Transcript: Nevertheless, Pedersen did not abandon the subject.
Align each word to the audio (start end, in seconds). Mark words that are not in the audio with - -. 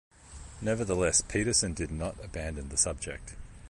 Nevertheless, 0.63 1.21
Pedersen 1.21 1.75
did 1.75 1.91
not 1.91 2.15
abandon 2.25 2.69
the 2.69 2.75
subject. 2.77 3.35